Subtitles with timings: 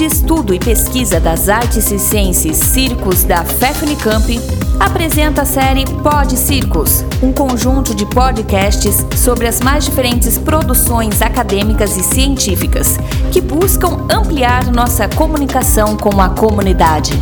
[0.00, 4.40] de Estudo e Pesquisa das Artes Circenses Circos da FEFUNICAMP,
[4.80, 11.98] apresenta a série Pod Circos, um conjunto de podcasts sobre as mais diferentes produções acadêmicas
[11.98, 12.96] e científicas
[13.30, 17.12] que buscam ampliar nossa comunicação com a comunidade.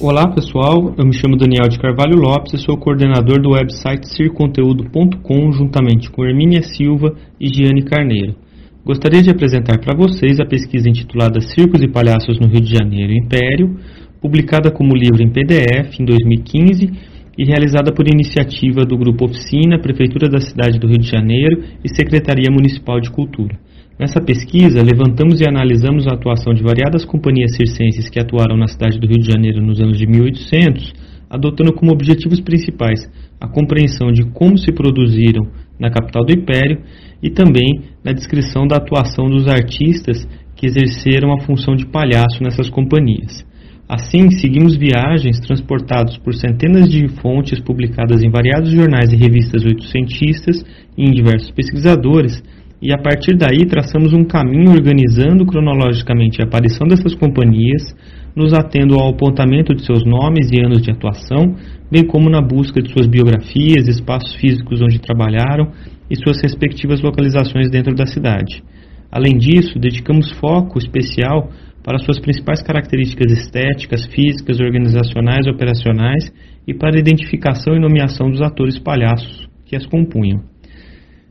[0.00, 5.52] Olá pessoal, eu me chamo Daniel de Carvalho Lopes e sou coordenador do website circonteúdo.com
[5.52, 8.43] juntamente com Hermínia Silva e Giane Carneiro.
[8.84, 13.14] Gostaria de apresentar para vocês a pesquisa intitulada Circos e Palhaços no Rio de Janeiro
[13.14, 13.78] e Império,
[14.20, 16.90] publicada como livro em PDF em 2015
[17.38, 21.88] e realizada por iniciativa do Grupo Oficina, Prefeitura da cidade do Rio de Janeiro e
[21.96, 23.58] Secretaria Municipal de Cultura.
[23.98, 29.00] Nessa pesquisa, levantamos e analisamos a atuação de variadas companhias circenses que atuaram na cidade
[29.00, 30.92] do Rio de Janeiro nos anos de 1800,
[31.30, 33.00] adotando como objetivos principais
[33.40, 36.80] a compreensão de como se produziram na capital do Império
[37.22, 42.70] e também na descrição da atuação dos artistas que exerceram a função de palhaço nessas
[42.70, 43.44] companhias.
[43.88, 50.64] Assim, seguimos viagens transportados por centenas de fontes publicadas em variados jornais e revistas oitocentistas
[50.96, 52.42] e em diversos pesquisadores,
[52.80, 57.94] e a partir daí traçamos um caminho organizando cronologicamente a aparição dessas companhias,
[58.34, 61.54] nos atendo ao apontamento de seus nomes e anos de atuação,
[61.90, 65.70] bem como na busca de suas biografias, espaços físicos onde trabalharam
[66.10, 68.62] e suas respectivas localizações dentro da cidade.
[69.10, 71.50] Além disso, dedicamos foco especial
[71.84, 76.32] para suas principais características estéticas, físicas, organizacionais operacionais
[76.66, 80.42] e para a identificação e nomeação dos atores palhaços que as compunham.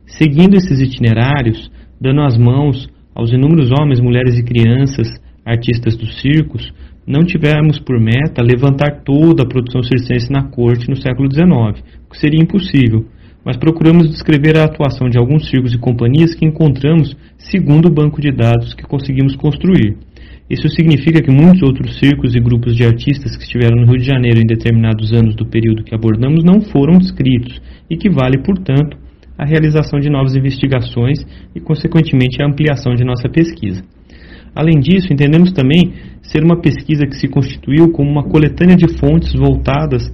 [0.06, 5.08] Seguindo esses itinerários, dando as mãos aos inúmeros homens, mulheres e crianças,
[5.44, 6.72] artistas dos circos,
[7.06, 12.10] não tivemos por meta levantar toda a produção circense na corte no século XIX, o
[12.10, 13.04] que seria impossível,
[13.44, 18.20] mas procuramos descrever a atuação de alguns circos e companhias que encontramos segundo o banco
[18.20, 19.96] de dados que conseguimos construir.
[20.48, 24.04] Isso significa que muitos outros circos e grupos de artistas que estiveram no Rio de
[24.04, 28.96] Janeiro em determinados anos do período que abordamos não foram descritos e que vale, portanto,
[29.38, 31.18] a realização de novas investigações
[31.54, 33.82] e, consequentemente, a ampliação de nossa pesquisa.
[34.54, 35.92] Além disso, entendemos também
[36.22, 40.12] ser uma pesquisa que se constituiu como uma coletânea de fontes voltadas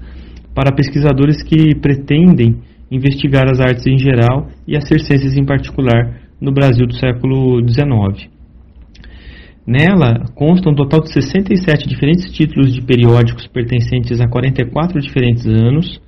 [0.54, 2.56] para pesquisadores que pretendem
[2.90, 8.28] investigar as artes em geral e as circenses em particular no Brasil do século XIX.
[9.66, 16.00] Nela consta um total de 67 diferentes títulos de periódicos pertencentes a 44 diferentes anos,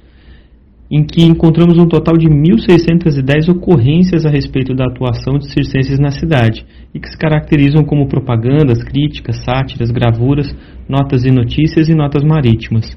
[0.92, 6.10] em que encontramos um total de 1.610 ocorrências a respeito da atuação de circenses na
[6.10, 10.54] cidade, e que se caracterizam como propagandas, críticas, sátiras, gravuras,
[10.86, 12.94] notas e notícias e notas marítimas.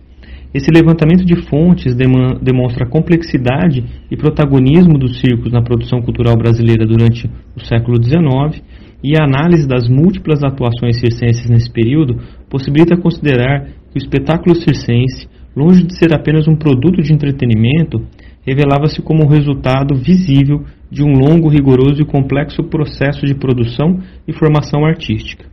[0.53, 6.85] Esse levantamento de fontes demonstra a complexidade e protagonismo dos circos na produção cultural brasileira
[6.85, 8.61] durante o século XIX
[9.03, 12.19] e a análise das múltiplas atuações circenses nesse período
[12.49, 18.05] possibilita considerar que o espetáculo circense, longe de ser apenas um produto de entretenimento,
[18.45, 24.33] revelava-se como um resultado visível de um longo, rigoroso e complexo processo de produção e
[24.33, 25.45] formação artística.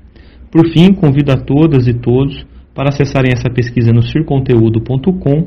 [0.51, 5.45] Por fim, convido a todas e todos para acessarem essa pesquisa no circonteúdo.com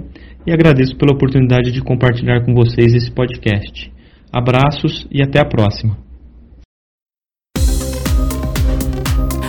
[0.48, 3.92] e agradeço pela oportunidade de compartilhar com vocês esse podcast.
[4.32, 6.05] Abraços e até a próxima.